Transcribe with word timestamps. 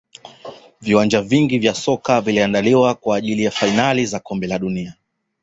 viwanja 0.81 1.21
vingi 1.21 1.59
vya 1.59 1.73
soka 1.73 2.21
viliandaliwa 2.21 2.95
kwa 2.95 3.17
ajili 3.17 3.43
ya 3.43 3.51
fainali 3.51 4.05
za 4.05 4.19
kombe 4.19 4.47
la 4.47 4.59
dunia 4.59 4.95